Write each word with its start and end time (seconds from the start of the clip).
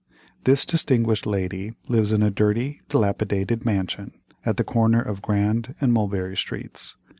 This 0.45 0.65
distinguished 0.65 1.27
lady 1.27 1.73
lives 1.87 2.11
in 2.11 2.23
a 2.23 2.31
dirty, 2.31 2.81
dilapidated 2.89 3.65
mansion, 3.65 4.13
at 4.43 4.57
the 4.57 4.63
corner 4.63 4.99
of 4.99 5.21
Grand 5.21 5.75
and 5.79 5.93
Mulberry 5.93 6.35
Streets. 6.35 6.95